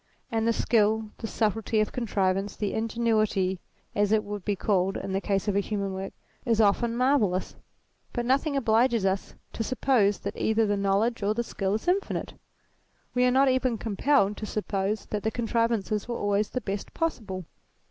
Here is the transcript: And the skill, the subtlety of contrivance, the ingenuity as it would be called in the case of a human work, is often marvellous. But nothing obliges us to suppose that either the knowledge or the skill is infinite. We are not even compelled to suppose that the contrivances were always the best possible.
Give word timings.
And 0.31 0.47
the 0.47 0.51
skill, 0.51 1.11
the 1.19 1.27
subtlety 1.27 1.79
of 1.79 1.91
contrivance, 1.91 2.55
the 2.55 2.73
ingenuity 2.73 3.59
as 3.93 4.11
it 4.11 4.23
would 4.23 4.43
be 4.43 4.55
called 4.55 4.97
in 4.97 5.11
the 5.11 5.21
case 5.21 5.47
of 5.47 5.55
a 5.55 5.59
human 5.59 5.93
work, 5.93 6.11
is 6.43 6.59
often 6.59 6.97
marvellous. 6.97 7.55
But 8.11 8.25
nothing 8.25 8.57
obliges 8.57 9.05
us 9.05 9.35
to 9.53 9.63
suppose 9.63 10.17
that 10.21 10.35
either 10.35 10.65
the 10.65 10.75
knowledge 10.75 11.21
or 11.21 11.35
the 11.35 11.43
skill 11.43 11.75
is 11.75 11.87
infinite. 11.87 12.33
We 13.13 13.25
are 13.25 13.29
not 13.29 13.47
even 13.49 13.77
compelled 13.77 14.37
to 14.37 14.47
suppose 14.47 15.05
that 15.05 15.21
the 15.21 15.29
contrivances 15.29 16.07
were 16.07 16.17
always 16.17 16.49
the 16.49 16.61
best 16.61 16.95
possible. 16.95 17.45